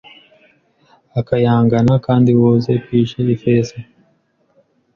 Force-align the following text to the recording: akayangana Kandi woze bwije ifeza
akayangana 1.19 1.93
Kandi 2.05 2.29
woze 2.41 2.71
bwije 2.83 3.19
ifeza 3.35 3.77